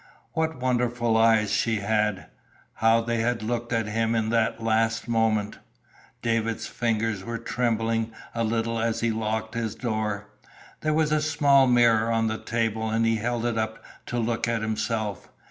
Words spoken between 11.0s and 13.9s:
a small mirror on the table and he held it up